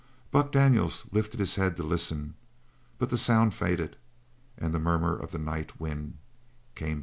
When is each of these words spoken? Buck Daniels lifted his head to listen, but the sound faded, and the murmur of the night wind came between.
Buck 0.31 0.51
Daniels 0.51 1.05
lifted 1.11 1.39
his 1.39 1.53
head 1.57 1.77
to 1.77 1.83
listen, 1.83 2.33
but 2.97 3.11
the 3.11 3.19
sound 3.19 3.53
faded, 3.53 3.97
and 4.57 4.73
the 4.73 4.79
murmur 4.79 5.15
of 5.15 5.29
the 5.29 5.37
night 5.37 5.79
wind 5.79 6.17
came 6.73 6.89
between. 6.95 6.99